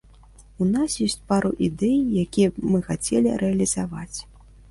У 0.63 0.67
нас 0.75 0.95
ёсць 1.07 1.17
пару 1.31 1.51
ідэй, 1.67 1.99
якія 2.23 2.47
б 2.55 2.65
мы 2.71 2.79
хацелі 2.89 3.37
рэалізаваць. 3.43 4.17